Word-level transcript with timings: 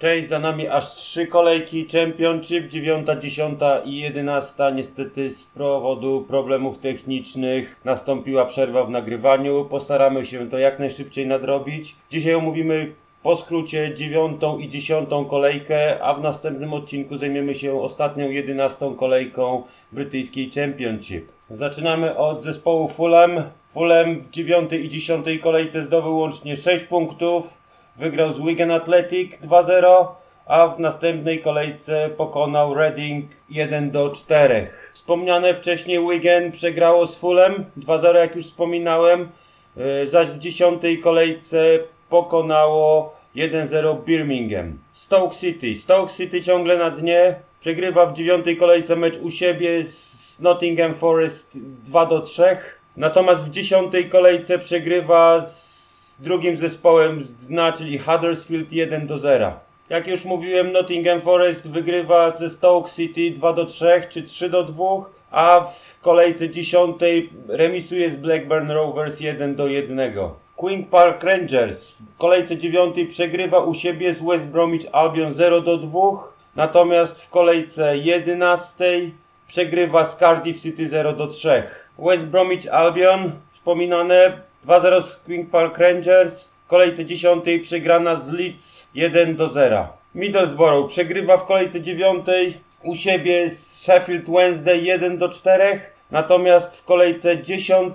Cześć, 0.00 0.28
za 0.28 0.38
nami 0.38 0.68
aż 0.68 0.94
trzy 0.94 1.26
kolejki 1.26 1.88
Championship, 1.92 2.68
dziewiąta, 2.68 3.16
dziesiąta 3.16 3.78
i 3.84 3.96
jedenasta. 3.96 4.70
Niestety 4.70 5.30
z 5.30 5.44
powodu 5.44 6.24
problemów 6.28 6.78
technicznych 6.78 7.76
nastąpiła 7.84 8.46
przerwa 8.46 8.84
w 8.84 8.90
nagrywaniu. 8.90 9.64
Postaramy 9.64 10.26
się 10.26 10.50
to 10.50 10.58
jak 10.58 10.78
najszybciej 10.78 11.26
nadrobić. 11.26 11.96
Dzisiaj 12.10 12.34
omówimy 12.34 12.92
po 13.22 13.36
skrócie 13.36 13.94
dziewiątą 13.94 14.58
i 14.58 14.68
dziesiątą 14.68 15.24
kolejkę, 15.24 16.02
a 16.02 16.14
w 16.14 16.22
następnym 16.22 16.74
odcinku 16.74 17.18
zajmiemy 17.18 17.54
się 17.54 17.82
ostatnią 17.82 18.30
jedenastą 18.30 18.94
kolejką 18.94 19.62
brytyjskiej 19.92 20.50
Championship. 20.50 21.32
Zaczynamy 21.50 22.16
od 22.16 22.42
zespołu 22.42 22.88
Fulham. 22.88 23.42
Fulham 23.68 24.20
w 24.20 24.30
dziewiątej 24.30 24.86
i 24.86 24.88
dziesiątej 24.88 25.38
kolejce 25.38 25.84
zdobył 25.84 26.18
łącznie 26.18 26.56
6 26.56 26.84
punktów. 26.84 27.59
Wygrał 28.00 28.32
z 28.32 28.40
Wigan 28.40 28.70
Athletic 28.70 29.32
2-0, 29.42 30.06
a 30.46 30.68
w 30.68 30.80
następnej 30.80 31.42
kolejce 31.42 32.10
pokonał 32.16 32.74
Reading 32.74 33.30
1 33.50 33.90
do 33.90 34.10
4. 34.10 34.68
Wspomniane 34.92 35.54
wcześniej 35.54 35.98
Wigan 36.10 36.52
przegrało 36.52 37.06
z 37.06 37.18
Fulham 37.18 37.64
2-0, 37.78 38.14
jak 38.14 38.36
już 38.36 38.46
wspominałem, 38.46 39.28
yy, 39.76 40.08
zaś 40.10 40.28
w 40.28 40.38
dziesiątej 40.38 40.98
kolejce 40.98 41.78
pokonało 42.08 43.16
1-0 43.36 44.04
Birmingham. 44.04 44.78
Stoke 44.92 45.36
City. 45.36 45.74
Stoke 45.74 46.12
City 46.12 46.42
ciągle 46.42 46.78
na 46.78 46.90
dnie. 46.90 47.34
Przegrywa 47.60 48.06
w 48.06 48.14
dziewiątej 48.14 48.56
kolejce 48.56 48.96
mecz 48.96 49.16
u 49.16 49.30
siebie 49.30 49.84
z 49.84 50.40
Nottingham 50.40 50.94
Forest 50.94 51.58
2 51.84 52.06
do 52.06 52.20
3. 52.20 52.42
Natomiast 52.96 53.44
w 53.44 53.50
dziesiątej 53.50 54.08
kolejce 54.08 54.58
przegrywa 54.58 55.42
z 55.42 55.69
drugim 56.20 56.56
zespołem 56.56 57.24
z 57.24 57.34
dna, 57.34 57.72
czyli 57.72 57.98
Huddersfield 57.98 58.72
1 58.72 59.06
do 59.06 59.18
0. 59.18 59.52
Jak 59.88 60.06
już 60.06 60.24
mówiłem, 60.24 60.72
Nottingham 60.72 61.20
Forest 61.20 61.68
wygrywa 61.68 62.30
ze 62.30 62.50
Stoke 62.50 62.90
City 62.90 63.30
2 63.30 63.52
do 63.52 63.66
3 63.66 64.02
czy 64.08 64.22
3 64.22 64.50
do 64.50 64.64
2, 64.64 64.84
a 65.30 65.60
w 65.60 66.00
kolejce 66.00 66.50
dziesiątej 66.50 67.30
remisuje 67.48 68.10
z 68.10 68.16
Blackburn 68.16 68.70
Rovers 68.70 69.20
1 69.20 69.56
do 69.56 69.68
1. 69.68 70.12
Queen 70.56 70.84
Park 70.84 71.24
Rangers 71.24 71.90
w 71.90 72.16
kolejce 72.16 72.56
dziewiątej 72.56 73.06
przegrywa 73.06 73.58
u 73.58 73.74
siebie 73.74 74.14
z 74.14 74.22
West 74.22 74.46
Bromwich 74.46 74.86
Albion 74.92 75.34
0 75.34 75.60
do 75.60 75.78
2, 75.78 76.00
natomiast 76.56 77.22
w 77.22 77.30
kolejce 77.30 77.98
11 77.98 79.10
przegrywa 79.48 80.04
z 80.04 80.16
Cardiff 80.16 80.62
City 80.62 80.88
0 80.88 81.12
do 81.12 81.26
3. 81.26 81.62
West 81.98 82.26
Bromwich 82.26 82.74
Albion, 82.74 83.32
wspominane 83.54 84.49
2-0 84.66 85.02
z 85.02 85.16
Queen 85.16 85.46
Park 85.46 85.78
Rangers, 85.78 86.48
w 86.64 86.66
kolejce 86.66 87.04
10 87.04 87.44
przegrana 87.62 88.14
z 88.14 88.28
Leeds 88.28 88.86
1 88.94 89.36
do 89.36 89.48
0. 89.48 89.88
Middlesbrough 90.14 90.88
przegrywa 90.88 91.36
w 91.36 91.46
kolejce 91.46 91.80
9 91.80 92.26
u 92.82 92.96
siebie 92.96 93.50
z 93.50 93.82
Sheffield 93.82 94.30
Wednesday 94.30 94.80
1 94.80 95.18
do 95.18 95.28
4, 95.28 95.80
natomiast 96.10 96.76
w 96.76 96.84
kolejce 96.84 97.42
10 97.42 97.94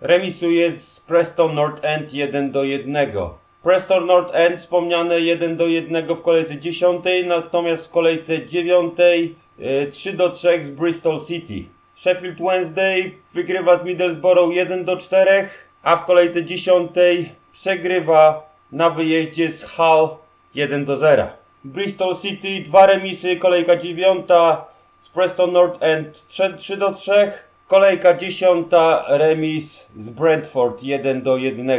remisuje 0.00 0.72
z 0.72 1.00
Preston 1.00 1.54
North 1.54 1.84
End 1.84 2.14
1 2.14 2.50
do 2.52 2.64
1. 2.64 2.94
Preston 3.62 4.06
North 4.06 4.34
End 4.34 4.58
wspomniane 4.58 5.20
1 5.20 5.56
do 5.56 5.66
1 5.66 6.06
w 6.06 6.22
kolejce 6.22 6.56
10, 6.56 7.04
natomiast 7.26 7.86
w 7.86 7.90
kolejce 7.90 8.46
9 8.46 8.94
3 9.90 10.12
do 10.12 10.30
3 10.30 10.62
z 10.62 10.70
Bristol 10.70 11.20
City. 11.26 11.64
Sheffield 11.96 12.38
Wednesday 12.40 13.12
wygrywa 13.34 13.76
z 13.76 13.84
Middlesbrough 13.84 14.54
1 14.54 14.84
do 14.84 14.96
4, 14.96 15.48
a 15.82 15.96
w 15.96 16.06
kolejce 16.06 16.44
10 16.44 16.90
przegrywa 17.52 18.50
na 18.72 18.90
wyjeździe 18.90 19.52
z 19.52 19.64
Hull 19.64 20.08
1 20.54 20.84
do 20.84 20.96
0. 20.96 21.26
Bristol 21.64 22.16
City 22.16 22.60
dwa 22.64 22.86
remisy, 22.86 23.36
kolejka 23.36 23.76
9 23.76 24.26
z 25.00 25.08
Preston 25.08 25.52
North 25.52 25.82
End 25.82 26.26
3, 26.26 26.54
3 26.58 26.76
do 26.76 26.92
3, 26.92 27.32
kolejka 27.68 28.14
10 28.14 28.66
remis 29.08 29.86
z 29.96 30.10
Brentford 30.10 30.82
1 30.82 31.22
do 31.22 31.36
1. 31.36 31.70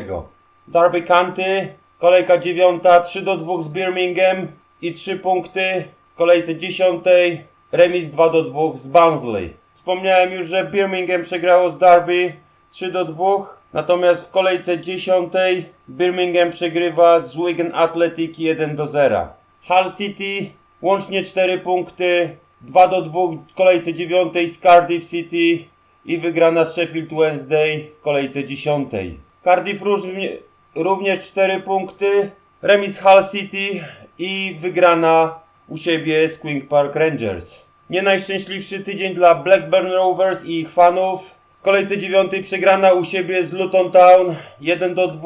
Derby 0.68 1.02
County, 1.02 1.74
kolejka 2.00 2.38
9 2.38 2.84
3 3.04 3.22
do 3.22 3.38
2 3.38 3.62
z 3.62 3.68
Birmingham 3.68 4.48
i 4.82 4.94
3 4.94 5.16
punkty, 5.20 5.88
kolejce 6.16 6.56
10 6.56 7.06
remis 7.72 8.10
2 8.10 8.30
do 8.30 8.44
2 8.44 8.78
z 8.78 8.88
Barnsley. 8.88 9.54
Wspomniałem 9.74 10.32
już, 10.32 10.48
że 10.48 10.66
Birmingham 10.66 11.24
przegrało 11.24 11.72
z 11.72 11.78
Derby 11.78 12.34
3 12.72 12.92
do 12.92 13.06
2, 13.06 13.61
natomiast 13.74 14.26
w 14.26 14.32
kolejce 14.32 14.80
10 14.80 15.34
Birmingham 15.90 16.52
przegrywa 16.52 17.20
z 17.20 17.36
Wigan 17.36 17.72
Athletic 17.74 18.38
1 18.38 18.76
do 18.76 18.88
0. 18.88 19.28
Hull 19.68 19.92
City 19.98 20.52
łącznie 20.82 21.24
4 21.24 21.58
punkty, 21.58 22.38
2 22.62 22.88
do 22.88 23.02
2 23.02 23.20
w 23.52 23.54
kolejce 23.56 23.94
9 23.94 24.34
z 24.34 24.60
Cardiff 24.60 25.10
City 25.10 25.66
i 26.06 26.18
wygrana 26.18 26.66
z 26.66 26.74
Sheffield 26.74 27.14
Wednesday 27.14 27.88
w 28.00 28.04
kolejce 28.04 28.46
10. 28.46 28.92
Cardiff 29.44 29.82
również 30.76 31.28
4 31.28 31.60
punkty, 31.60 32.32
remis 32.62 33.00
Hull 33.00 33.24
City 33.32 33.84
i 34.20 34.58
wygrana 34.60 35.40
u 35.68 35.78
siebie 35.78 36.30
z 36.30 36.38
Queen 36.38 36.62
Park 36.62 36.96
Rangers. 36.96 37.62
Nie 37.90 38.02
najszczęśliwszy 38.02 38.80
tydzień 38.80 39.14
dla 39.14 39.36
Blackburn 39.36 39.88
Rovers 39.88 40.46
i 40.46 40.60
ich 40.60 40.70
fanów. 40.70 41.41
W 41.62 41.64
kolejce 41.64 41.98
9 41.98 42.32
przegrana 42.42 42.94
u 42.94 43.06
siebie 43.06 43.44
z 43.46 43.54
Luton 43.54 43.92
Town 43.92 44.36
1 44.62 44.96
do 44.96 45.08
2. 45.08 45.22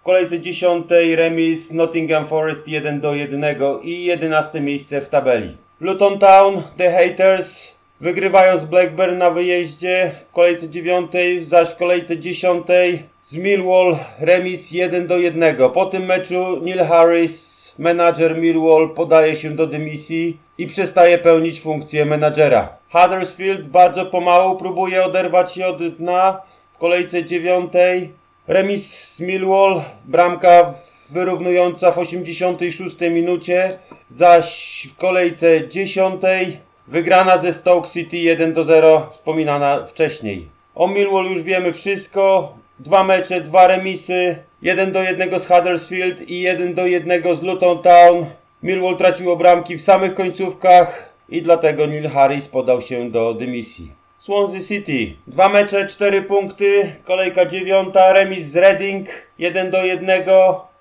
W 0.00 0.02
kolejce 0.02 0.40
10 0.40 0.86
remis 1.16 1.72
Nottingham 1.72 2.26
Forest 2.26 2.68
1 2.68 3.00
do 3.00 3.14
1 3.14 3.44
i 3.82 4.04
11 4.04 4.60
miejsce 4.60 5.00
w 5.00 5.08
tabeli. 5.08 5.56
Luton 5.80 6.18
Town, 6.18 6.62
The 6.76 6.92
Haters 6.92 7.74
wygrywają 8.00 8.58
z 8.58 8.64
Blackburn 8.64 9.18
na 9.18 9.30
wyjeździe 9.30 10.10
w 10.28 10.32
kolejce 10.32 10.68
9, 10.68 11.12
zaś 11.42 11.68
w 11.68 11.76
kolejce 11.76 12.18
10 12.18 12.66
z 13.24 13.36
Millwall 13.36 13.96
remis 14.20 14.72
1 14.72 15.06
do 15.06 15.18
1. 15.18 15.56
Po 15.74 15.86
tym 15.86 16.04
meczu 16.04 16.60
Neil 16.62 16.84
Harris 16.84 17.57
menadżer 17.78 18.38
Millwall 18.38 18.90
podaje 18.94 19.36
się 19.36 19.50
do 19.50 19.66
dymisji 19.66 20.38
i 20.58 20.66
przestaje 20.66 21.18
pełnić 21.18 21.60
funkcję 21.60 22.04
menadżera. 22.04 22.76
Huddersfield 22.92 23.68
bardzo 23.68 24.06
pomału 24.06 24.56
próbuje 24.56 25.04
oderwać 25.04 25.52
się 25.52 25.66
od 25.66 25.96
dna 25.96 26.42
w 26.74 26.78
kolejce 26.78 27.24
dziewiątej. 27.24 28.12
Remis 28.46 29.14
z 29.14 29.20
Millwall, 29.20 29.82
bramka 30.04 30.74
wyrównująca 31.10 31.92
w 31.92 31.98
86 31.98 33.00
minucie, 33.00 33.78
zaś 34.08 34.88
w 34.92 34.96
kolejce 34.96 35.68
dziesiątej 35.68 36.58
wygrana 36.88 37.38
ze 37.38 37.52
Stoke 37.52 37.88
City 37.88 38.16
1 38.16 38.52
do 38.52 38.64
0, 38.64 39.06
wspominana 39.12 39.86
wcześniej. 39.86 40.48
O 40.74 40.88
Millwall 40.88 41.26
już 41.26 41.42
wiemy 41.42 41.72
wszystko. 41.72 42.52
Dwa 42.78 43.04
mecze, 43.04 43.40
dwa 43.40 43.66
remisy, 43.66 44.36
1 44.62 44.92
do 44.92 45.02
1 45.02 45.40
z 45.40 45.46
Huddersfield 45.46 46.28
i 46.28 46.40
1 46.40 46.74
do 46.74 46.86
1 46.86 47.36
z 47.36 47.42
Luton 47.42 47.82
Town. 47.82 48.26
Millwall 48.62 48.96
traciło 48.96 49.36
bramki 49.36 49.76
w 49.76 49.82
samych 49.82 50.14
końcówkach 50.14 51.14
i 51.28 51.42
dlatego 51.42 51.86
Neil 51.86 52.08
Harris 52.08 52.48
podał 52.48 52.82
się 52.82 53.10
do 53.10 53.34
dymisji. 53.34 53.92
Swansea 54.18 54.60
City. 54.60 55.14
Dwa 55.26 55.48
mecze, 55.48 55.86
cztery 55.86 56.22
punkty, 56.22 56.92
kolejka 57.04 57.46
dziewiąta, 57.46 58.12
remis 58.12 58.46
z 58.46 58.56
Reading 58.56 59.08
1 59.38 59.70
do 59.70 59.84
1 59.84 60.10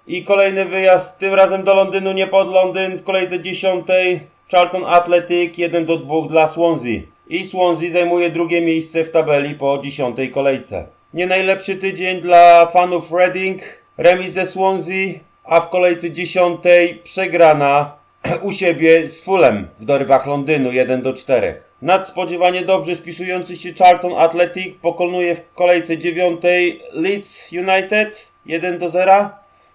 i 0.08 0.24
kolejny 0.24 0.66
wyjazd, 0.66 1.20
tym 1.20 1.34
razem 1.34 1.64
do 1.64 1.74
Londynu, 1.74 2.12
nie 2.12 2.28
pod 2.28 2.52
Londyn, 2.52 2.98
w 2.98 3.04
kolejce 3.04 3.40
dziesiątej 3.40 4.20
Charlton 4.52 4.84
Athletic 4.86 5.58
1 5.58 5.86
do 5.86 5.98
2 5.98 6.28
dla 6.30 6.48
Swansea. 6.48 7.02
I 7.30 7.46
Swansea 7.46 7.92
zajmuje 7.92 8.30
drugie 8.30 8.62
miejsce 8.62 9.04
w 9.04 9.12
tabeli 9.12 9.56
po 9.56 9.80
dziesiątej 9.84 10.32
kolejce. 10.32 10.97
Nie 11.14 11.28
najlepszy 11.28 11.76
tydzień 11.76 12.22
dla 12.22 12.66
fanów 12.66 13.12
Reading, 13.12 13.62
remis 13.98 14.34
ze 14.34 14.48
Swansea, 14.48 15.20
a 15.44 15.62
w 15.62 15.70
kolejce 15.70 16.12
dziesiątej 16.12 16.96
przegrana 16.96 17.96
u 18.42 18.52
siebie 18.52 19.08
z 19.08 19.24
Fulham 19.24 19.68
w 19.80 19.86
dorybach 19.86 20.26
Londynu 20.26 20.72
1 20.72 21.02
do 21.02 21.14
4. 21.14 21.62
Nadspodziewanie 21.82 22.62
dobrze 22.62 22.96
spisujący 22.96 23.56
się 23.56 23.74
Charlton 23.74 24.14
Athletic 24.18 24.76
pokonuje 24.82 25.36
w 25.36 25.54
kolejce 25.56 25.98
dziewiątej 25.98 26.82
Leeds 26.94 27.52
United 27.52 28.28
1 28.46 28.80
do 28.80 28.90
0, 28.90 29.30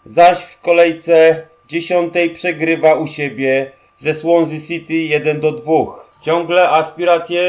zaś 0.06 0.38
w 0.38 0.60
kolejce 0.60 1.46
dziesiątej 1.68 2.30
przegrywa 2.30 2.94
u 2.94 3.06
siebie 3.06 3.72
ze 3.98 4.14
Swansea 4.14 4.60
City 4.60 4.94
1 4.94 5.40
do 5.40 5.52
2. 5.52 6.01
Ciągle 6.22 6.70
aspiracje 6.70 7.42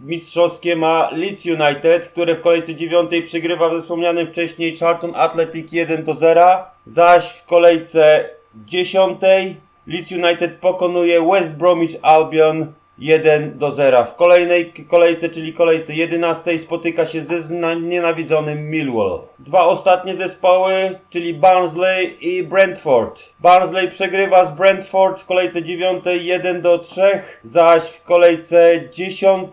mistrzowskie 0.00 0.76
ma 0.76 1.10
Leeds 1.12 1.46
United, 1.46 2.08
które 2.08 2.34
w 2.34 2.40
kolejce 2.40 2.74
dziewiątej 2.74 3.22
przegrywa 3.22 3.74
ze 3.74 3.82
wspomnianym 3.82 4.26
wcześniej 4.26 4.76
Charlton 4.76 5.12
Athletic 5.14 5.72
1 5.72 6.04
do 6.04 6.14
0, 6.14 6.64
zaś 6.86 7.28
w 7.28 7.44
kolejce 7.44 8.30
dziesiątej 8.54 9.56
Leeds 9.86 10.12
United 10.12 10.56
pokonuje 10.56 11.28
West 11.32 11.52
Bromwich 11.52 11.96
Albion 12.02 12.72
1 12.98 13.58
do 13.58 13.70
0. 13.70 14.04
W 14.04 14.14
kolejnej 14.14 14.72
kolejce, 14.88 15.28
czyli 15.28 15.52
kolejce 15.52 15.94
11 15.94 16.58
spotyka 16.58 17.06
się 17.06 17.22
ze 17.22 17.42
znienawidzonym 17.42 18.70
Millwall. 18.70 19.20
Dwa 19.38 19.64
ostatnie 19.64 20.16
zespoły, 20.16 20.98
czyli 21.10 21.34
Barnsley 21.34 22.16
i 22.20 22.42
Brentford. 22.42 23.22
Barnsley 23.40 23.90
przegrywa 23.90 24.44
z 24.44 24.50
Brentford 24.50 25.20
w 25.20 25.26
kolejce 25.26 25.62
9 25.62 26.04
1 26.20 26.60
do 26.60 26.78
3, 26.78 27.02
zaś 27.42 27.82
w 27.82 28.02
kolejce 28.02 28.88
10 28.90 29.52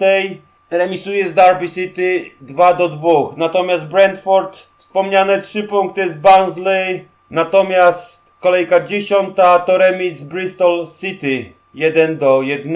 remisuje 0.70 1.30
z 1.30 1.34
Derby 1.34 1.70
City 1.70 2.32
2 2.42 2.74
do 2.74 2.90
2. 2.90 3.10
Natomiast 3.38 3.86
Brentford 3.86 4.68
wspomniane 4.78 5.42
3 5.42 5.64
punkty 5.64 6.12
z 6.12 6.16
Barnsley, 6.16 7.06
natomiast 7.30 8.32
kolejka 8.40 8.80
10 8.80 9.36
to 9.66 9.78
remis 9.78 10.18
z 10.18 10.24
Bristol 10.24 10.88
City 11.00 11.54
1 11.74 12.18
do 12.18 12.42
1. 12.42 12.74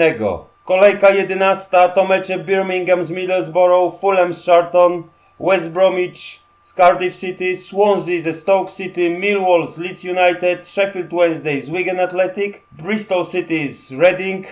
Kolejka 0.68 1.10
11 1.10 1.88
to 1.94 2.04
mecze 2.04 2.38
Birmingham 2.38 3.04
z 3.04 3.10
Middlesbrough, 3.10 4.00
Fulham 4.00 4.34
z 4.34 4.44
Charlton, 4.44 5.02
West 5.40 5.68
Bromwich 5.68 6.40
z 6.62 6.74
Cardiff 6.74 7.16
City, 7.16 7.56
Swansea 7.56 8.22
ze 8.22 8.32
Stoke 8.32 8.70
City, 8.70 9.10
Millwall 9.10 9.66
z 9.68 9.78
Leeds 9.78 10.04
United, 10.04 10.66
Sheffield 10.66 11.10
Wednesday 11.12 11.60
z 11.60 11.70
Wigan 11.70 12.00
Athletic, 12.00 12.60
Bristol 12.72 13.24
City 13.26 13.68
z 13.68 13.92
Reading, 13.92 14.46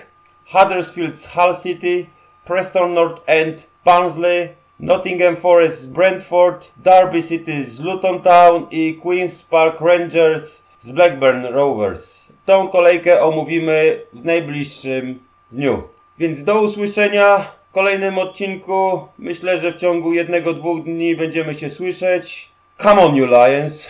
Huddersfield 0.53 1.17
z 1.17 1.27
Hull 1.27 1.55
City, 1.55 2.07
Preston 2.45 2.95
North 2.95 3.23
End, 3.27 3.67
Barnsley, 3.85 4.49
Nottingham 4.81 5.37
Forest 5.37 5.81
z 5.81 5.87
Brentford, 5.87 6.73
Derby 6.77 7.23
City 7.23 7.65
z 7.65 7.81
Luton 7.81 8.23
Town 8.23 8.67
i 8.71 9.01
Queen's 9.05 9.45
Park 9.51 9.81
Rangers 9.81 10.63
z 10.79 10.91
Blackburn 10.91 11.45
Rovers. 11.45 12.33
Tą 12.47 12.69
kolejkę 12.69 13.23
omówimy 13.23 14.03
w 14.13 14.25
najbliższym 14.25 15.21
dniu. 15.51 15.96
Więc 16.19 16.45
do 16.45 16.61
usłyszenia 16.61 17.39
w 17.71 17.73
kolejnym 17.73 18.19
odcinku. 18.19 19.09
Myślę, 19.19 19.61
że 19.61 19.73
w 19.73 19.77
ciągu 19.77 20.13
jednego, 20.13 20.55
dwóch 20.55 20.83
dni 20.83 21.17
będziemy 21.17 21.55
się 21.55 21.71
słyszeć. 21.71 22.49
Come 22.83 23.03
on, 23.03 23.17
you 23.17 23.27
Lions! 23.27 23.89